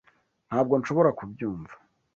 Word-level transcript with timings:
Ntabwo 0.47 0.73
nshobora 0.77 1.09
kubyumva. 1.17 1.73